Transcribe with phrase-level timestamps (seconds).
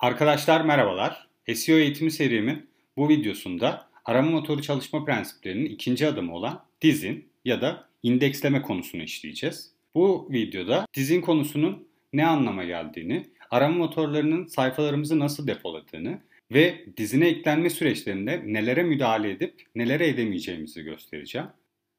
[0.00, 1.28] Arkadaşlar merhabalar.
[1.54, 7.88] SEO eğitimi serimin bu videosunda arama motoru çalışma prensiplerinin ikinci adımı olan dizin ya da
[8.02, 9.72] indeksleme konusunu işleyeceğiz.
[9.94, 16.18] Bu videoda dizin konusunun ne anlama geldiğini, arama motorlarının sayfalarımızı nasıl depoladığını
[16.52, 21.48] ve dizine eklenme süreçlerinde nelere müdahale edip nelere edemeyeceğimizi göstereceğim.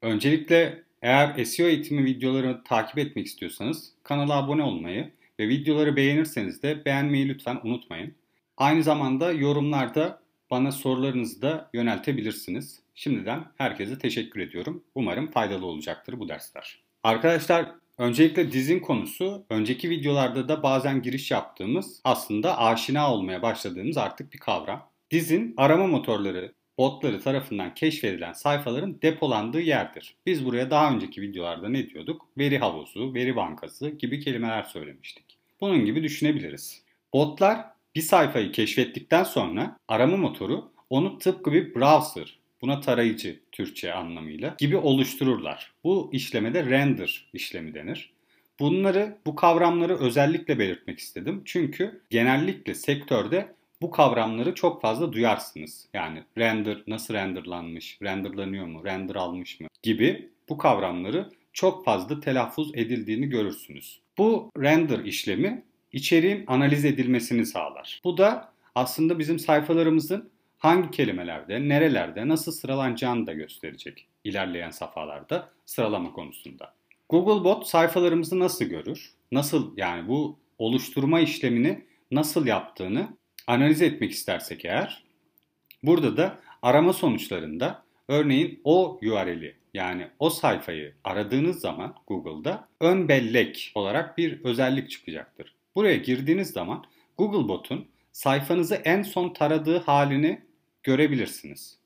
[0.02, 5.10] Öncelikle eğer SEO eğitimi videolarını takip etmek istiyorsanız kanala abone olmayı
[5.40, 8.14] ve videoları beğenirseniz de beğenmeyi lütfen unutmayın.
[8.56, 12.82] Aynı zamanda yorumlarda bana sorularınızı da yöneltebilirsiniz.
[12.94, 14.84] Şimdiden herkese teşekkür ediyorum.
[14.94, 16.82] Umarım faydalı olacaktır bu dersler.
[17.02, 24.32] Arkadaşlar öncelikle dizin konusu önceki videolarda da bazen giriş yaptığımız aslında aşina olmaya başladığımız artık
[24.32, 24.88] bir kavram.
[25.10, 30.14] Dizin arama motorları botları tarafından keşfedilen sayfaların depolandığı yerdir.
[30.26, 32.26] Biz buraya daha önceki videolarda ne diyorduk?
[32.38, 35.24] Veri havuzu, veri bankası gibi kelimeler söylemiştik.
[35.60, 36.82] Bunun gibi düşünebiliriz.
[37.12, 44.54] Botlar bir sayfayı keşfettikten sonra arama motoru onu tıpkı bir browser, buna tarayıcı Türkçe anlamıyla
[44.58, 45.72] gibi oluştururlar.
[45.84, 48.12] Bu işlemede render işlemi denir.
[48.60, 51.42] Bunları, bu kavramları özellikle belirtmek istedim.
[51.44, 55.88] Çünkü genellikle sektörde bu kavramları çok fazla duyarsınız.
[55.94, 62.70] Yani render nasıl renderlanmış, renderlanıyor mu, render almış mı gibi bu kavramları çok fazla telaffuz
[62.74, 64.00] edildiğini görürsünüz.
[64.18, 68.00] Bu render işlemi içeriğin analiz edilmesini sağlar.
[68.04, 76.12] Bu da aslında bizim sayfalarımızın hangi kelimelerde, nerelerde, nasıl sıralanacağını da gösterecek ilerleyen safhalarda sıralama
[76.12, 76.74] konusunda.
[77.08, 79.12] Googlebot sayfalarımızı nasıl görür?
[79.32, 83.08] Nasıl yani bu oluşturma işlemini nasıl yaptığını
[83.46, 85.02] analiz etmek istersek eğer
[85.82, 93.72] burada da arama sonuçlarında örneğin o URL'i yani o sayfayı aradığınız zaman Google'da ön bellek
[93.74, 95.54] olarak bir özellik çıkacaktır.
[95.74, 96.84] Buraya girdiğiniz zaman
[97.18, 100.40] Googlebot'un sayfanızı en son taradığı halini
[100.82, 101.78] görebilirsiniz.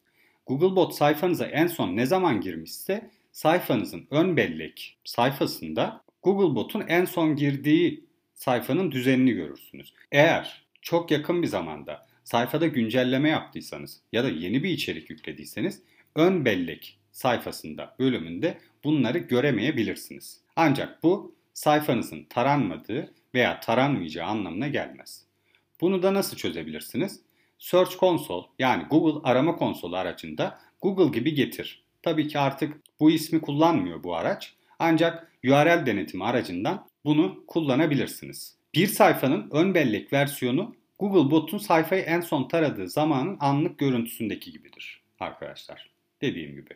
[0.46, 8.04] Googlebot sayfanıza en son ne zaman girmişse sayfanızın ön bellek sayfasında Googlebot'un en son girdiği
[8.34, 9.94] sayfanın düzenini görürsünüz.
[10.12, 15.82] Eğer çok yakın bir zamanda sayfada güncelleme yaptıysanız ya da yeni bir içerik yüklediyseniz
[16.14, 20.40] ön bellek sayfasında bölümünde bunları göremeyebilirsiniz.
[20.56, 25.24] Ancak bu sayfanızın taranmadığı veya taranmayacağı anlamına gelmez.
[25.80, 27.20] Bunu da nasıl çözebilirsiniz?
[27.58, 31.84] Search Console yani Google arama konsolu aracında Google gibi getir.
[32.02, 34.54] Tabii ki artık bu ismi kullanmıyor bu araç.
[34.78, 38.56] Ancak URL denetimi aracından bunu kullanabilirsiniz.
[38.76, 45.90] Bir sayfanın ön bellek versiyonu Googlebot'un sayfayı en son taradığı zamanın anlık görüntüsündeki gibidir arkadaşlar.
[46.20, 46.68] Dediğim gibi.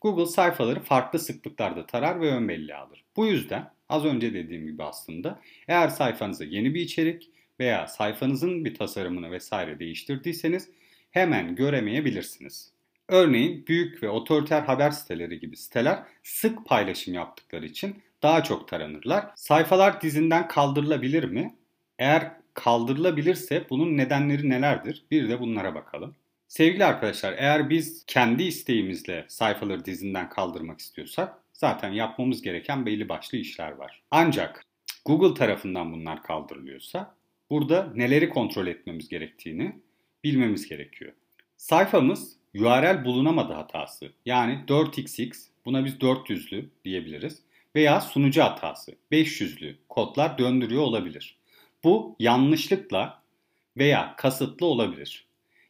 [0.00, 3.04] Google sayfaları farklı sıklıklarda tarar ve ön belleği alır.
[3.16, 7.30] Bu yüzden az önce dediğim gibi aslında eğer sayfanıza yeni bir içerik
[7.60, 10.70] veya sayfanızın bir tasarımını vesaire değiştirdiyseniz
[11.10, 12.72] hemen göremeyebilirsiniz.
[13.08, 19.26] Örneğin büyük ve otoriter haber siteleri gibi siteler sık paylaşım yaptıkları için daha çok taranırlar.
[19.36, 21.56] Sayfalar dizinden kaldırılabilir mi?
[21.98, 25.04] Eğer kaldırılabilirse bunun nedenleri nelerdir?
[25.10, 26.14] Bir de bunlara bakalım.
[26.48, 33.38] Sevgili arkadaşlar eğer biz kendi isteğimizle sayfaları dizinden kaldırmak istiyorsak zaten yapmamız gereken belli başlı
[33.38, 34.02] işler var.
[34.10, 34.64] Ancak
[35.04, 37.14] Google tarafından bunlar kaldırılıyorsa
[37.50, 39.76] burada neleri kontrol etmemiz gerektiğini
[40.24, 41.12] bilmemiz gerekiyor.
[41.56, 47.42] Sayfamız URL bulunamadı hatası yani 4xx buna biz 400'lü diyebiliriz
[47.76, 51.36] veya sunucu hatası 500'lü kodlar döndürüyor olabilir.
[51.84, 53.22] Bu yanlışlıkla
[53.76, 55.26] veya kasıtlı olabilir.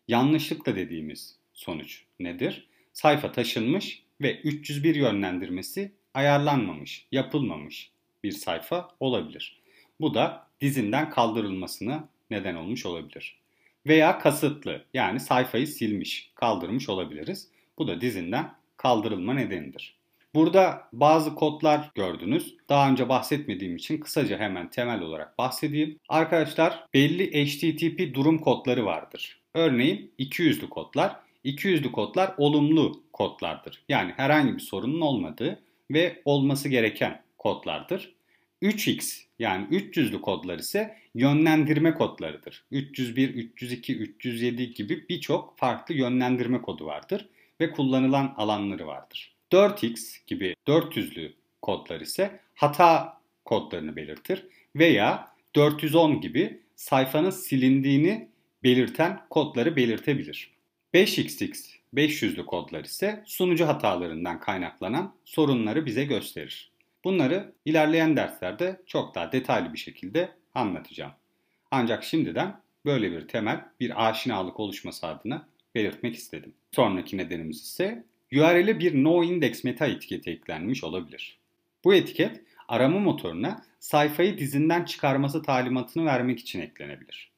[0.08, 2.68] Yanlışlıkla dediğimiz sonuç nedir?
[2.92, 7.90] Sayfa taşınmış ve 301 yönlendirmesi ayarlanmamış, yapılmamış
[8.24, 9.62] bir sayfa olabilir.
[10.00, 13.38] Bu da dizinden kaldırılmasına neden olmuş olabilir.
[13.86, 17.48] Veya kasıtlı yani sayfayı silmiş, kaldırmış olabiliriz.
[17.78, 19.94] Bu da dizinden kaldırılma nedenidir.
[20.34, 22.56] Burada bazı kodlar gördünüz.
[22.68, 25.98] Daha önce bahsetmediğim için kısaca hemen temel olarak bahsedeyim.
[26.08, 29.40] Arkadaşlar belli HTTP durum kodları vardır.
[29.54, 31.16] Örneğin 200'lü kodlar.
[31.44, 33.82] 200'lü kodlar olumlu kodlardır.
[33.88, 38.14] Yani herhangi bir sorunun olmadığı ve olması gereken kodlardır.
[38.62, 42.64] 3x yani 300'lü kodlar ise yönlendirme kodlarıdır.
[42.70, 47.28] 301, 302, 307 gibi birçok farklı yönlendirme kodu vardır
[47.60, 49.31] ve kullanılan alanları vardır.
[49.52, 51.32] 4x gibi 400'lü
[51.62, 54.46] kodlar ise hata kodlarını belirtir
[54.76, 58.28] veya 410 gibi sayfanın silindiğini
[58.62, 60.52] belirten kodları belirtebilir.
[60.94, 66.72] 5xx 500'lü kodlar ise sunucu hatalarından kaynaklanan sorunları bize gösterir.
[67.04, 71.12] Bunları ilerleyen derslerde çok daha detaylı bir şekilde anlatacağım.
[71.70, 76.54] Ancak şimdiden böyle bir temel, bir aşinalık oluşması adına belirtmek istedim.
[76.72, 81.38] Sonraki nedenimiz ise URL'e bir noindex meta etiketi eklenmiş olabilir.
[81.84, 87.30] Bu etiket arama motoruna sayfayı dizinden çıkarması talimatını vermek için eklenebilir.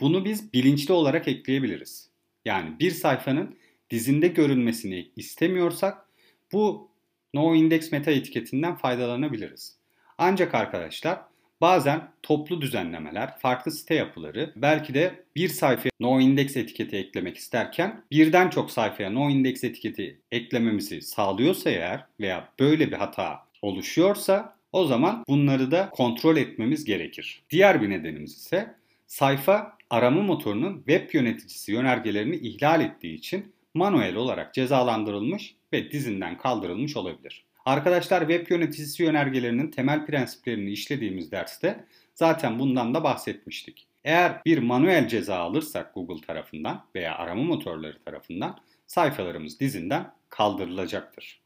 [0.00, 2.10] Bunu biz bilinçli olarak ekleyebiliriz.
[2.44, 3.56] Yani bir sayfanın
[3.90, 6.06] dizinde görünmesini istemiyorsak
[6.52, 6.88] bu
[7.34, 9.76] noindex meta etiketinden faydalanabiliriz.
[10.18, 11.20] Ancak arkadaşlar
[11.64, 18.50] bazen toplu düzenlemeler, farklı site yapıları belki de bir sayfaya noindex etiketi eklemek isterken birden
[18.50, 25.70] çok sayfaya noindex etiketi eklememizi sağlıyorsa eğer veya böyle bir hata oluşuyorsa o zaman bunları
[25.70, 27.42] da kontrol etmemiz gerekir.
[27.50, 28.74] Diğer bir nedenimiz ise
[29.06, 36.96] sayfa arama motorunun web yöneticisi yönergelerini ihlal ettiği için manuel olarak cezalandırılmış ve dizinden kaldırılmış
[36.96, 37.44] olabilir.
[37.64, 41.84] Arkadaşlar web yöneticisi yönergelerinin temel prensiplerini işlediğimiz derste
[42.14, 43.86] zaten bundan da bahsetmiştik.
[44.04, 51.40] Eğer bir manuel ceza alırsak Google tarafından veya arama motorları tarafından sayfalarımız dizinden kaldırılacaktır.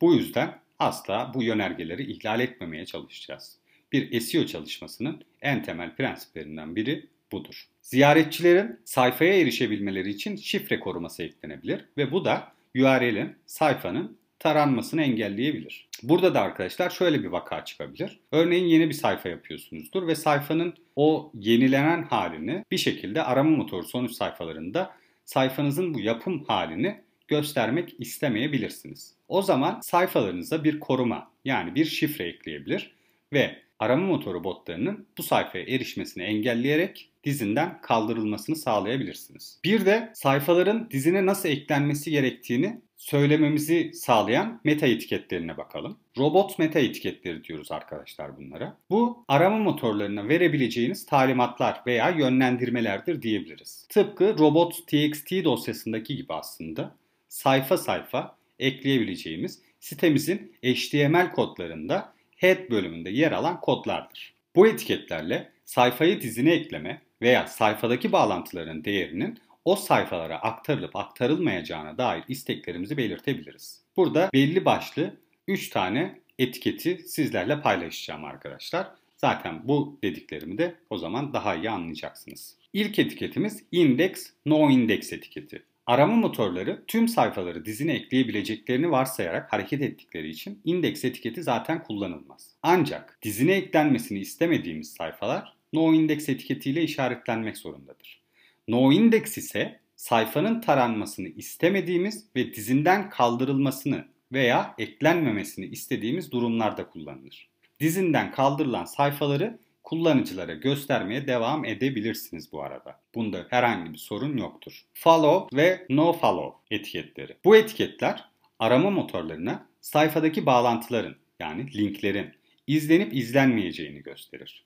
[0.00, 3.58] Bu yüzden asla bu yönergeleri ihlal etmemeye çalışacağız.
[3.92, 7.68] Bir SEO çalışmasının en temel prensiplerinden biri budur.
[7.82, 15.88] Ziyaretçilerin sayfaya erişebilmeleri için şifre koruması eklenebilir ve bu da URL'in sayfanın taranmasını engelleyebilir.
[16.02, 18.20] Burada da arkadaşlar şöyle bir vaka çıkabilir.
[18.32, 24.12] Örneğin yeni bir sayfa yapıyorsunuzdur ve sayfanın o yenilenen halini bir şekilde arama motoru sonuç
[24.12, 24.90] sayfalarında
[25.24, 29.14] sayfanızın bu yapım halini göstermek istemeyebilirsiniz.
[29.28, 32.94] O zaman sayfalarınıza bir koruma yani bir şifre ekleyebilir
[33.32, 39.60] ve arama motoru botlarının bu sayfaya erişmesini engelleyerek dizinden kaldırılmasını sağlayabilirsiniz.
[39.64, 45.98] Bir de sayfaların dizine nasıl eklenmesi gerektiğini söylememizi sağlayan meta etiketlerine bakalım.
[46.18, 48.76] Robot meta etiketleri diyoruz arkadaşlar bunlara.
[48.90, 53.86] Bu arama motorlarına verebileceğiniz talimatlar veya yönlendirmelerdir diyebiliriz.
[53.88, 56.96] Tıpkı robot.txt dosyasındaki gibi aslında
[57.28, 64.34] sayfa sayfa ekleyebileceğimiz sitemizin HTML kodlarında head bölümünde yer alan kodlardır.
[64.56, 72.96] Bu etiketlerle sayfayı dizine ekleme veya sayfadaki bağlantıların değerinin o sayfalara aktarılıp aktarılmayacağına dair isteklerimizi
[72.96, 73.82] belirtebiliriz.
[73.96, 75.16] Burada belli başlı
[75.48, 78.86] 3 tane etiketi sizlerle paylaşacağım arkadaşlar.
[79.16, 82.56] Zaten bu dediklerimi de o zaman daha iyi anlayacaksınız.
[82.72, 85.62] İlk etiketimiz index no index etiketi.
[85.90, 92.54] Arama motorları tüm sayfaları dizine ekleyebileceklerini varsayarak hareket ettikleri için index etiketi zaten kullanılmaz.
[92.62, 98.20] Ancak dizine eklenmesini istemediğimiz sayfalar no index etiketiyle işaretlenmek zorundadır.
[98.68, 107.48] No index ise sayfanın taranmasını istemediğimiz ve dizinden kaldırılmasını veya eklenmemesini istediğimiz durumlarda kullanılır.
[107.80, 109.58] Dizinden kaldırılan sayfaları
[109.90, 113.00] kullanıcılara göstermeye devam edebilirsiniz bu arada.
[113.14, 114.84] Bunda herhangi bir sorun yoktur.
[114.94, 117.36] Follow ve no follow etiketleri.
[117.44, 118.24] Bu etiketler
[118.58, 122.34] arama motorlarına sayfadaki bağlantıların yani linklerin
[122.66, 124.64] izlenip izlenmeyeceğini gösterir.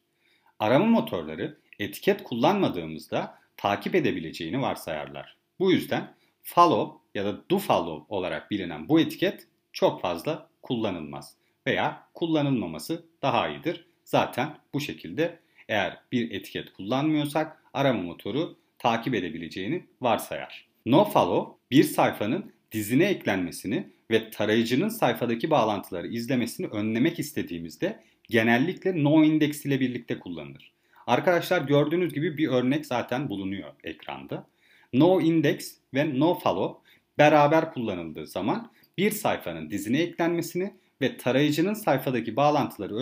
[0.58, 5.36] Arama motorları etiket kullanmadığımızda takip edebileceğini varsayarlar.
[5.58, 11.36] Bu yüzden follow ya da do follow olarak bilinen bu etiket çok fazla kullanılmaz
[11.66, 13.86] veya kullanılmaması daha iyidir.
[14.04, 20.66] Zaten bu şekilde eğer bir etiket kullanmıyorsak arama motoru takip edebileceğini varsayar.
[20.86, 29.80] NoFollow bir sayfanın dizine eklenmesini ve tarayıcının sayfadaki bağlantıları izlemesini önlemek istediğimizde genellikle noindex ile
[29.80, 30.72] birlikte kullanılır.
[31.06, 34.46] Arkadaşlar gördüğünüz gibi bir örnek zaten bulunuyor ekranda.
[34.92, 42.94] NoIndex ve NoFollow beraber kullanıldığı zaman bir sayfanın dizine eklenmesini ve tarayıcının sayfadaki bağlantıları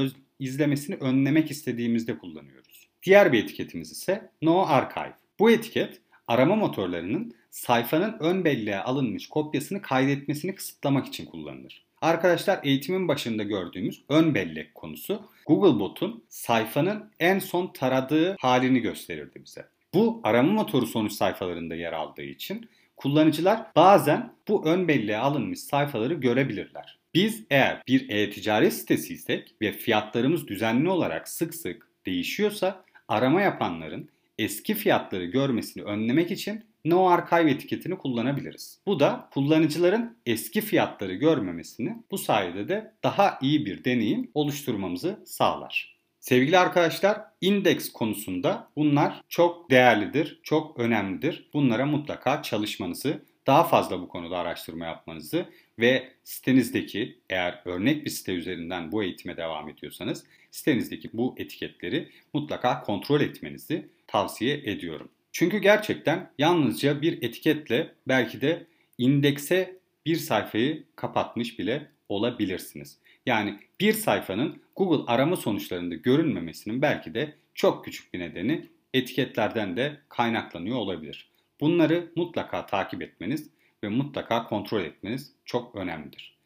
[0.43, 2.89] izlemesini önlemek istediğimizde kullanıyoruz.
[3.03, 5.15] Diğer bir etiketimiz ise No Archive.
[5.39, 11.85] Bu etiket arama motorlarının sayfanın ön belleğe alınmış kopyasını kaydetmesini kısıtlamak için kullanılır.
[12.01, 19.67] Arkadaşlar eğitimin başında gördüğümüz ön bellek konusu Googlebot'un sayfanın en son taradığı halini gösterirdi bize.
[19.95, 22.69] Bu arama motoru sonuç sayfalarında yer aldığı için
[23.03, 26.99] kullanıcılar bazen bu ön belleğe alınmış sayfaları görebilirler.
[27.15, 34.75] Biz eğer bir e-ticaret sitesiysek ve fiyatlarımız düzenli olarak sık sık değişiyorsa arama yapanların eski
[34.75, 38.81] fiyatları görmesini önlemek için No Archive etiketini kullanabiliriz.
[38.87, 45.92] Bu da kullanıcıların eski fiyatları görmemesini bu sayede de daha iyi bir deneyim oluşturmamızı sağlar.
[46.23, 51.51] Sevgili arkadaşlar, indeks konusunda bunlar çok değerlidir, çok önemlidir.
[51.55, 55.47] Bunlara mutlaka çalışmanızı daha fazla bu konuda araştırma yapmanızı
[55.79, 62.83] ve sitenizdeki eğer örnek bir site üzerinden bu eğitime devam ediyorsanız sitenizdeki bu etiketleri mutlaka
[62.83, 65.09] kontrol etmenizi tavsiye ediyorum.
[65.33, 68.67] Çünkü gerçekten yalnızca bir etiketle belki de
[68.99, 69.77] indekse
[70.07, 72.99] bir sayfayı kapatmış bile olabilirsiniz.
[73.27, 80.01] Yani bir sayfanın Google arama sonuçlarında görünmemesinin belki de çok küçük bir nedeni etiketlerden de
[80.09, 81.31] kaynaklanıyor olabilir.
[81.61, 83.51] Bunları mutlaka takip etmeniz
[83.85, 86.37] ve mutlaka kontrol etmeniz çok önemlidir.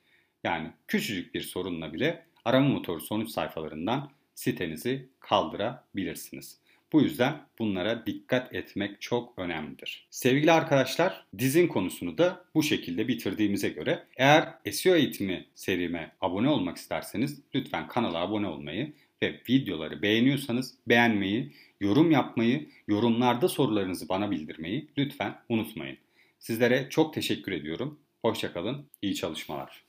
[0.44, 6.60] Yani küçücük bir sorunla bile arama motoru sonuç sayfalarından sitenizi kaldırabilirsiniz.
[6.92, 10.06] Bu yüzden bunlara dikkat etmek çok önemlidir.
[10.10, 16.76] Sevgili arkadaşlar, dizin konusunu da bu şekilde bitirdiğimize göre eğer SEO eğitimi serime abone olmak
[16.76, 24.88] isterseniz lütfen kanala abone olmayı ve videoları beğeniyorsanız beğenmeyi, yorum yapmayı, yorumlarda sorularınızı bana bildirmeyi
[24.98, 25.98] lütfen unutmayın.
[26.38, 27.98] Sizlere çok teşekkür ediyorum.
[28.22, 29.84] Hoşçakalın, iyi çalışmalar.